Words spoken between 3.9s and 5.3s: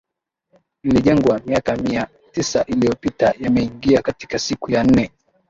katika siku ya nne